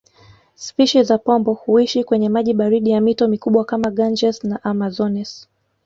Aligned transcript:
Spishi 0.55 1.03
za 1.03 1.17
Pomboo 1.17 1.53
huishi 1.53 2.03
kwenye 2.03 2.29
maji 2.29 2.53
baridi 2.53 2.91
ya 2.91 3.01
mito 3.01 3.27
mikubwa 3.27 3.65
kama 3.65 3.91
Ganges 3.91 4.43
na 4.43 4.63
Amazones 4.63 5.47